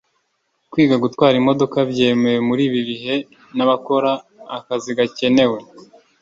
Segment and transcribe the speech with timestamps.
[0.71, 3.15] kwiga gutwara imodoka byemewe muri ibi bihe
[3.55, 4.11] nabakora
[4.57, 5.59] akazi gakenewe